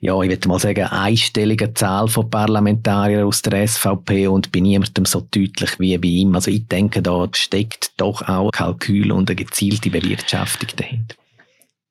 [0.00, 5.04] ja, ich würde mal sagen, einstellige Zahl von Parlamentariern aus der SVP und bei niemandem
[5.04, 6.34] so deutlich wie bei ihm.
[6.34, 11.14] Also ich denke, da steckt doch auch Kalkül und eine gezielte Bewirtschaftung dahinter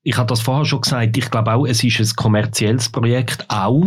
[0.04, 3.86] ich habe das vorher schon gesagt, ich glaube auch, es ist ein kommerzielles Projekt, auch,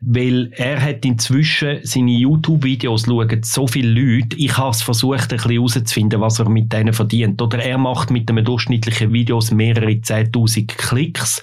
[0.00, 4.36] weil er hat inzwischen seine YouTube-Videos schauen so viele Leute.
[4.36, 7.42] Ich habe es versucht, ein bisschen herauszufinden, was er mit denen verdient.
[7.42, 11.42] Oder er macht mit einem durchschnittlichen Videos mehrere 10.000 Klicks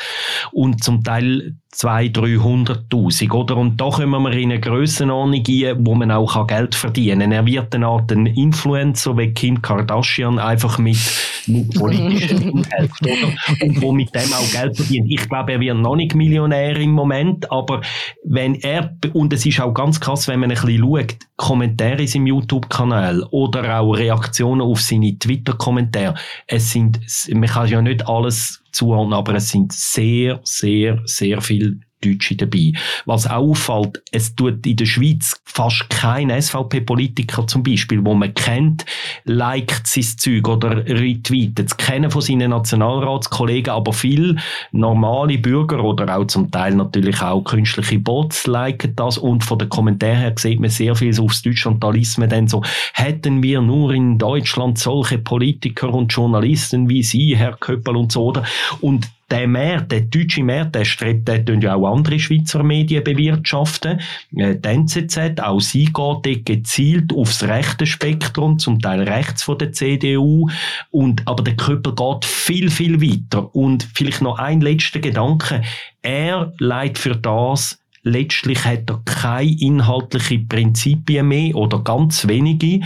[0.52, 3.58] und zum Teil 200.000, 300.000, oder?
[3.58, 7.32] Und da kommen wir in eine Grössenordnung ein, wo man auch Geld verdienen kann.
[7.32, 10.98] Er wird eine Art ein Influencer wie Kim Kardashian, einfach mit,
[11.46, 13.66] mit politischen Inhalt, oder?
[13.66, 15.12] Und wo mit dem auch Geld verdient.
[15.12, 17.82] Ich glaube, er wird noch nicht Millionär im Moment, aber
[18.24, 22.02] wenn wenn er, und es ist auch ganz krass, wenn man ein bisschen schaut, Kommentare
[22.02, 26.16] in seinem YouTube-Kanal oder auch Reaktionen auf seine Twitter-Kommentare,
[26.48, 31.80] es sind, man kann ja nicht alles zuordnen, aber es sind sehr, sehr, sehr viele
[32.04, 32.74] Deutsche dabei.
[33.06, 38.34] Was auch auffällt, es tut in der Schweiz fast kein SVP-Politiker zum Beispiel, wo man
[38.34, 38.86] kennt,
[39.24, 41.68] liked sein Zeug oder retweetet.
[41.68, 44.36] Es kennen von seinen Nationalratskollegen, aber viele
[44.72, 49.70] normale Bürger oder auch zum Teil natürlich auch künstliche Bots liken das und von den
[49.70, 53.42] Kommentaren her sieht man sehr viel aufs Deutsch und da liest man dann so, hätten
[53.42, 58.44] wir nur in Deutschland solche Politiker und Journalisten wie Sie, Herr Köppel und so, oder?
[58.82, 64.00] Und der Markt, der deutsche Markt, der strebt, der ja auch andere Schweizer Medien bewirtschaften.
[64.36, 69.58] Äh, die NZZ, auch sie geht dort gezielt aufs rechte Spektrum, zum Teil rechts von
[69.58, 70.50] der CDU.
[70.92, 73.54] Und, aber der Köppel geht viel, viel weiter.
[73.54, 75.62] Und vielleicht noch ein letzter Gedanke.
[76.02, 82.80] Er leitet für das letztlich hat er keine inhaltlichen Prinzipien mehr oder ganz wenige,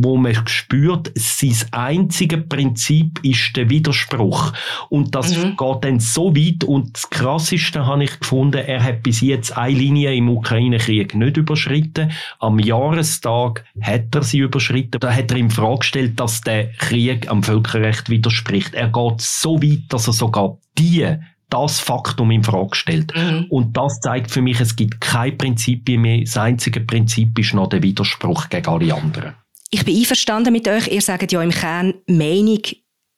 [0.00, 4.52] wo man spürt, sein einziges Prinzip ist der Widerspruch.
[4.88, 5.56] Und das mhm.
[5.56, 6.62] geht dann so weit.
[6.62, 11.36] Und das Krasseste habe ich gefunden, er hat bis jetzt eine Linie im Ukraine-Krieg nicht
[11.36, 12.12] überschritten.
[12.38, 15.00] Am Jahrestag hat er sie überschritten.
[15.00, 18.74] Da hat er ihm Frage gestellt, dass der Krieg am Völkerrecht widerspricht.
[18.74, 21.08] Er geht so weit, dass er sogar die
[21.50, 23.16] das Faktum in Frage stellt.
[23.16, 23.46] Mhm.
[23.48, 26.20] Und das zeigt für mich, es gibt kein Prinzip mehr.
[26.20, 29.34] Das einzige Prinzip ist noch der Widerspruch gegen alle anderen.
[29.70, 30.88] Ich bin einverstanden mit euch.
[30.88, 32.62] Ihr sagt ja im Kern Meinung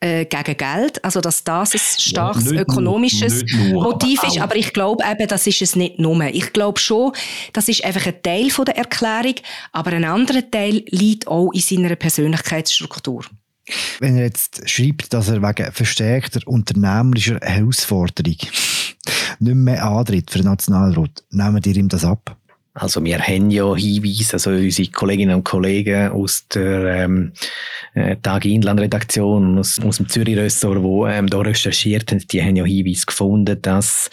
[0.00, 4.72] äh, gegen Geld, also dass das ein starkes ja, ökonomisches nur, Motiv ist, aber ich
[4.72, 6.22] glaube eben, das ist es nicht nur.
[6.24, 7.12] Ich glaube schon,
[7.52, 9.34] das ist einfach ein Teil von der Erklärung,
[9.72, 13.26] aber ein anderer Teil liegt auch in seiner Persönlichkeitsstruktur.
[14.00, 18.36] Wenn er jetzt schreibt, dass er wegen verstärkter unternehmerischer Herausforderung
[19.38, 22.36] nicht mehr antritt für den Nationalrat, nehmen wir ihm das ab?
[22.72, 27.32] Also wir haben ja Hinweise, also unsere Kolleginnen und Kollegen aus der ähm,
[27.94, 32.64] äh, Tag Inland-Redaktion, aus, aus dem Zürich-Ressort, die ähm, da recherchiert haben, die haben ja
[32.64, 34.08] Hinweise gefunden, dass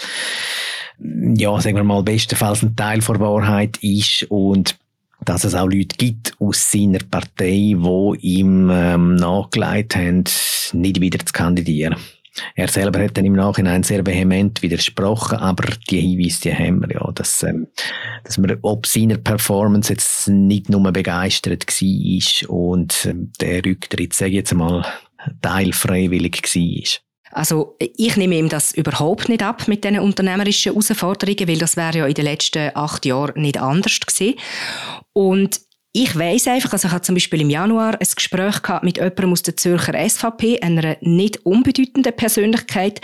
[0.99, 4.75] ja, sagen wir mal, bestenfalls ein Teil der Wahrheit ist und
[5.25, 10.23] dass es auch Leute gibt aus seiner Partei, die ihm ähm, nachgelegt haben,
[10.73, 11.95] nicht wieder zu kandidieren.
[12.55, 16.95] Er selber hat dann im Nachhinein sehr vehement widersprochen, aber die Hinweise, die haben wir
[16.95, 17.67] ja, dass, ähm,
[18.23, 24.31] dass man ob seiner Performance jetzt nicht nur begeistert war und ähm, der Rücktritt, sage
[24.31, 24.85] ich jetzt mal,
[25.41, 27.01] teilfreiwillig war.
[27.31, 31.97] Also ich nehme ihm das überhaupt nicht ab mit diesen unternehmerischen Herausforderungen, weil das wäre
[31.99, 34.35] ja in den letzten acht Jahren nicht anders gewesen.
[35.13, 35.59] Und
[36.03, 39.31] ich weiß einfach, also ich hatte zum Beispiel im Januar ein Gespräch gehabt mit jemandem
[39.31, 43.01] aus der Zürcher SVP, einer nicht unbedeutenden Persönlichkeit,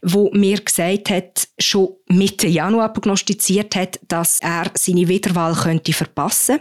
[0.00, 6.60] wo mir gesagt hat, schon Mitte Januar prognostiziert hat, dass er seine Wiederwahl könnte verpassen.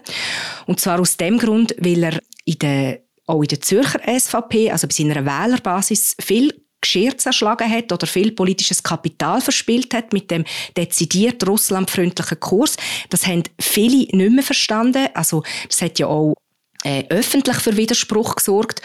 [0.66, 4.88] Und zwar aus dem Grund, weil er in der auch in der Zürcher SVP, also
[4.88, 10.46] bei seiner Wählerbasis, viel Geschirr zerschlagen hat oder viel politisches Kapital verspielt hat mit dem
[10.78, 12.78] dezidiert russlandfreundlichen Kurs.
[13.10, 15.08] Das haben viele nicht mehr verstanden.
[15.16, 16.36] Also das hat ja auch
[16.84, 18.82] äh, öffentlich für Widerspruch gesorgt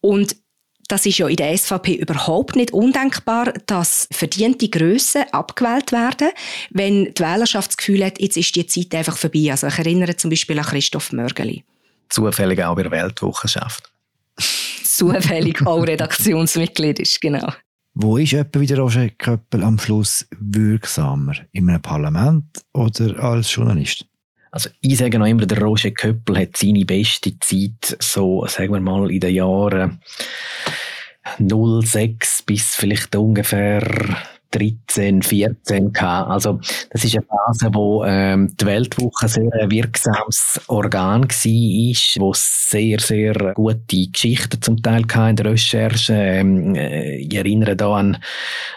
[0.00, 0.36] und
[0.88, 6.30] das ist ja in der SVP überhaupt nicht undenkbar, dass verdiente Grössen abgewählt werden,
[6.70, 9.50] wenn die Wählerschaft das Gefühl hat, jetzt ist die Zeit einfach vorbei.
[9.50, 11.62] Also ich erinnere zum Beispiel an Christoph Mörgeli.
[12.08, 13.92] Zufällig auch bei der Weltwochenschaft
[14.98, 17.52] zufällig auch Redaktionsmitglied ist, genau.
[17.94, 21.34] Wo ist etwa wieder Roger Köppel am Schluss wirksamer?
[21.52, 24.06] In einem Parlament oder als Journalist?
[24.50, 28.80] Also ich sage noch immer, der Roger Köppel hat seine beste Zeit so, sagen wir
[28.80, 30.00] mal, in den Jahren
[31.38, 33.82] 06 bis vielleicht ungefähr
[34.50, 36.30] 13, 14 gehabt.
[36.30, 42.32] Also, das ist eine Phase, wo ähm, die Weltwoche sehr ein wirksames Organ war, wo
[42.34, 46.14] sehr, sehr gute Geschichten zum Teil in der Recherche.
[46.14, 48.18] Ähm, äh, ich erinnere da an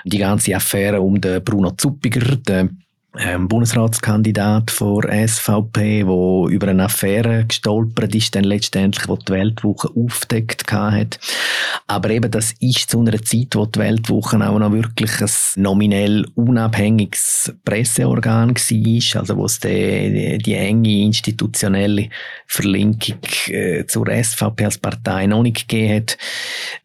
[0.03, 2.80] die ganze Affäre um den Bruno Zuppiger, den
[3.19, 9.89] ähm, Bundesratskandidat vor SVP, wo über eine Affäre gestolpert ist, dann letztendlich, wo die Weltwoche
[9.95, 11.19] aufdeckt hat.
[11.87, 16.25] Aber eben, das ist zu einer Zeit, wo die Weltwoche auch noch wirklich ein nominell
[16.35, 22.09] unabhängiges Presseorgan war, also wo es die, die enge institutionelle
[22.47, 26.17] Verlinkung äh, zur SVP als Partei noch nicht gegeben hat.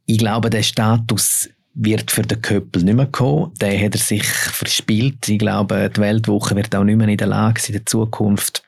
[0.07, 3.53] Ich glaube, der Status wird für den Köppel nicht mehr kommen.
[3.61, 5.29] Den hat er sich verspielt.
[5.29, 8.63] Ich glaube, die Weltwoche wird auch nicht mehr in der Lage sein, in der Zukunft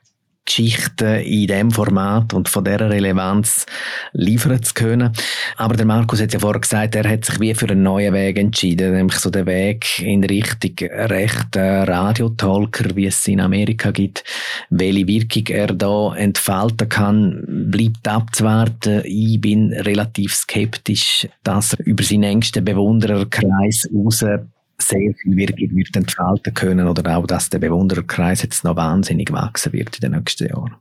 [0.48, 3.66] Geschichten in dem Format und von dieser Relevanz
[4.12, 5.12] liefern zu können.
[5.56, 8.38] Aber der Markus hat ja vorher gesagt, er hat sich wie für einen neuen Weg
[8.38, 14.24] entschieden, nämlich so den Weg in Richtung rechter Radiotalker, wie es in Amerika gibt.
[14.70, 19.02] Welche Wirkung er da entfalten kann, bleibt abzuwarten.
[19.04, 24.24] Ich bin relativ skeptisch, dass er über seinen engsten Bewundererkreis raus
[24.80, 29.72] sehr viel Wirkung wird entfalten können oder auch, dass der Bewundererkreis jetzt noch wahnsinnig wachsen
[29.72, 30.76] wird in den nächsten Jahren.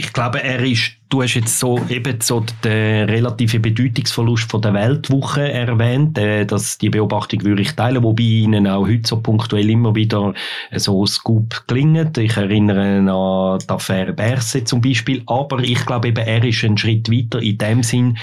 [0.00, 4.72] Ich glaube, er ist, du hast jetzt so eben so den relativen Bedeutungsverlust von der
[4.72, 9.68] Weltwoche erwähnt, äh, dass die Beobachtung würde ich teilen, wobei ihnen auch heute so punktuell
[9.68, 10.34] immer wieder
[10.76, 12.16] so Scoop klingt.
[12.16, 16.78] Ich erinnere an die Affäre Berse zum Beispiel, aber ich glaube eben, er ist einen
[16.78, 18.18] Schritt weiter in dem Sinn,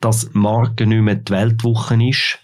[0.00, 2.40] dass Marke nicht mehr die Weltwoche ist,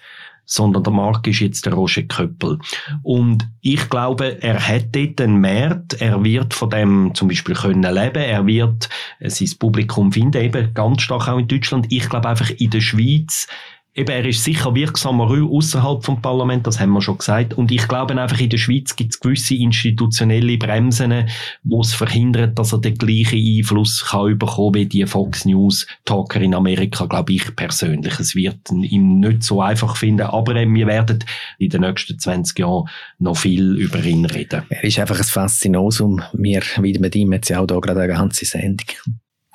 [0.46, 2.58] sondern der Markt ist jetzt der Roger Köppel.
[3.02, 7.82] Und ich glaube, er hat dort einen Markt, er wird von dem zum Beispiel können
[7.82, 8.88] leben, er wird
[9.20, 11.86] sein Publikum finden, eben ganz stark auch in Deutschland.
[11.90, 13.48] Ich glaube einfach in der Schweiz
[13.96, 17.54] eben, er ist sicher wirksamer außerhalb vom Parlament, das haben wir schon gesagt.
[17.54, 21.26] Und ich glaube einfach, in der Schweiz gibt es gewisse institutionelle Bremsen,
[21.64, 26.40] wo es verhindert, dass er den gleichen Einfluss kann bekommen wie die Fox News Talker
[26.40, 28.20] in Amerika, glaube ich persönlich.
[28.20, 31.24] Es wird ihm nicht so einfach finden, aber wir werden
[31.58, 32.88] in den nächsten 20 Jahren
[33.18, 34.62] noch viel über ihn reden.
[34.68, 36.22] Er ist einfach ein Faszinosum.
[36.34, 38.86] Wir widmen ihm jetzt ja auch da gerade eine ganze Sendung.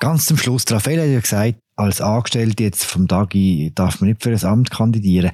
[0.00, 4.22] Ganz zum Schluss, Raphael hat ja gesagt, als Angestellte jetzt vom Dagi darf man nicht
[4.22, 5.32] für ein Amt kandidieren.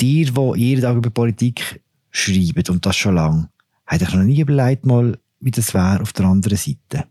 [0.00, 1.80] Dir, wo jeden Tag über Politik
[2.10, 3.48] schreiben und das schon lange,
[3.86, 7.06] hat euch noch nie überlegt, mal, wie das wäre auf der anderen Seite?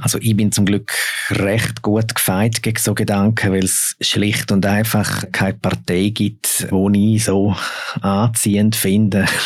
[0.00, 0.92] Also ich bin zum Glück
[1.30, 6.88] recht gut gefeit gegen so Gedanken, weil es schlicht und einfach keine Partei gibt, wo
[6.90, 7.56] ich so
[8.00, 9.26] anziehend finde.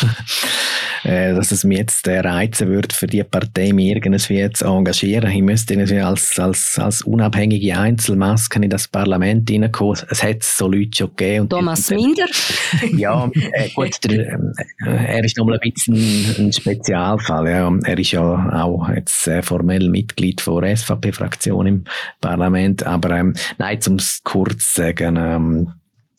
[1.04, 5.32] Äh, dass es mir jetzt äh, reizen würde, für die Partei mich irgendwie zu engagieren.
[5.32, 9.98] Ich müsste irgendwie als, als, als unabhängige Einzelmasken in das Parlament reinkommen.
[10.10, 11.48] Es hat so Leute schon gegeben.
[11.48, 12.26] Thomas Minder?
[12.96, 14.38] ja, äh, gut, der,
[14.86, 17.48] äh, er ist nochmal ein bisschen ein Spezialfall.
[17.48, 17.72] Ja.
[17.82, 21.84] Er ist ja auch jetzt äh, formell Mitglied der SVP-Fraktion im
[22.20, 22.84] Parlament.
[22.84, 25.72] Aber ähm, nein, um es kurz zu sagen, ähm,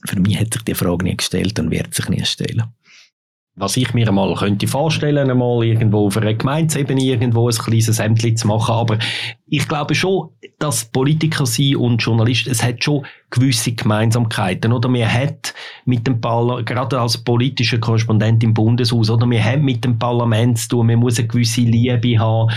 [0.06, 2.64] für mich hat sich die Frage nie gestellt und wird sich nie stellen
[3.56, 8.36] was ich mir einmal könnte vorstellen, einmal irgendwo auf einer Gemeindeebene irgendwo ein kleines Ämtchen
[8.36, 8.74] zu machen.
[8.74, 8.98] Aber
[9.56, 14.92] ich glaube schon, dass Politiker sein und Journalist, es hat schon gewisse Gemeinsamkeiten, oder?
[14.94, 15.54] Wir hat
[15.86, 19.30] mit dem Parlament, gerade als politischer Korrespondent im Bundeshaus, oder?
[19.30, 22.52] Wir haben mit dem Parlament zu tun, man muss eine gewisse Liebe haben,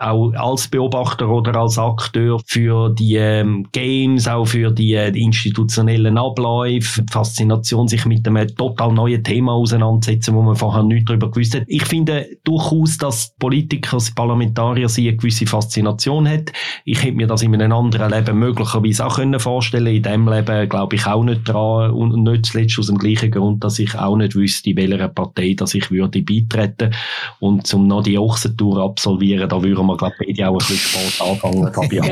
[0.00, 5.22] auch als Beobachter oder als Akteur für die ähm, Games, auch für die, äh, die
[5.22, 11.30] institutionellen Abläufe, Faszination, sich mit einem total neuen Thema auseinandersetzen, wo man vorher nicht darüber
[11.30, 11.64] gewusst hat.
[11.66, 16.41] Ich finde durchaus, dass Politiker, Parlamentarier sie eine gewisse Faszination hat.
[16.84, 20.68] Ich hätte mir das in einem anderen Leben möglicherweise auch können vorstellen in dem Leben
[20.68, 24.16] glaube ich auch nicht dran und nicht zuletzt aus dem gleichen Grund, dass ich auch
[24.16, 26.94] nicht wüsste, welcher Partei dass ich würde beitreten
[27.40, 31.20] und zum noch die Ochsentour absolvieren, da würden wir glaube ich auch ein bisschen spät
[31.20, 32.10] anfangen, Fabian.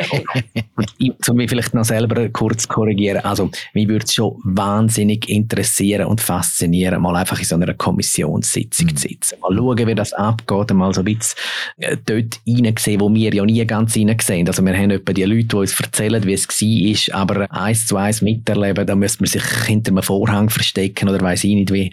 [1.29, 6.21] um mich vielleicht noch selber kurz korrigieren, also mich würde es schon wahnsinnig interessieren und
[6.21, 8.97] faszinieren, mal einfach in so einer Kommissionssitzung mhm.
[8.97, 11.37] zu sitzen, mal schauen, wie das abgeht, mal so ein bisschen
[11.79, 15.45] äh, dort reingesehen, wo wir ja nie ganz reingesehen Also wir haben etwa die Leute,
[15.45, 19.43] die uns erzählen, wie es war, aber eins zu eins miterleben, da müsste man sich
[19.67, 21.93] hinter einem Vorhang verstecken oder weiß ich nicht wie.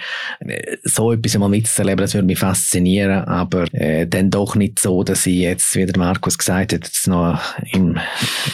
[0.84, 5.26] So etwas einmal mitzuerleben, das würde mich faszinieren, aber äh, dann doch nicht so, dass
[5.26, 7.40] ich jetzt, wie der Markus gesagt hat, jetzt noch
[7.72, 7.98] im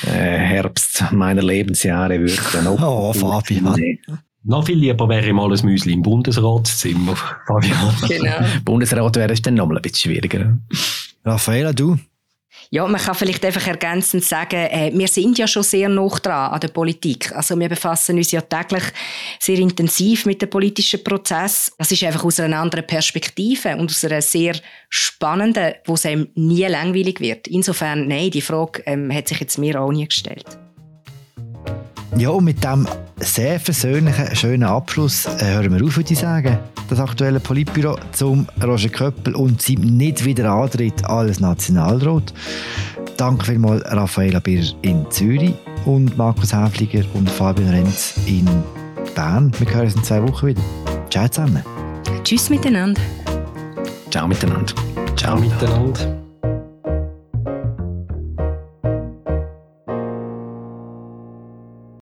[0.06, 2.78] äh, Herbst meiner Lebensjahre würde.
[2.82, 3.98] oh, Fabian.
[4.46, 7.16] Noch viel lieber wäre mal ein Müsli im Bundesratszimmer,
[7.48, 7.96] Fabian.
[8.08, 8.46] Genau.
[8.66, 10.58] Bundesrat wäre es dann noch mal ein bisschen schwieriger.
[11.24, 11.98] Raffaella, du?
[12.74, 16.54] Ja, man kann vielleicht einfach ergänzend sagen, äh, wir sind ja schon sehr noch dran
[16.54, 17.32] an der Politik.
[17.32, 18.82] Also wir befassen uns ja täglich
[19.40, 21.72] sehr intensiv mit dem politischen Prozess.
[21.78, 24.56] Das ist einfach aus einer anderen Perspektive und aus einer sehr
[24.90, 27.48] spannenden, wo es einem nie langweilig wird.
[27.48, 30.58] Insofern, nein, die Frage ähm, hat sich jetzt mir auch nie gestellt.
[32.18, 32.88] Ja, und mit diesem
[33.18, 36.60] sehr versöhnlichen, schönen Abschluss äh, hören wir auf, würde ich sagen.
[36.90, 42.34] Das aktuelle Politbüro zum Roger Köppel und seinem nicht wieder Antritt als Nationalrat.
[43.18, 45.54] Danke vielmals Raffaella Birr in Zürich
[45.86, 48.48] und Markus Häfliger und Fabian Renz in
[49.16, 49.52] Bern.
[49.58, 50.62] Wir hören uns in zwei Wochen wieder.
[51.10, 51.64] Ciao zusammen.
[52.24, 53.02] Tschüss miteinander.
[54.10, 54.74] Ciao miteinander.
[55.16, 56.23] Ciao miteinander.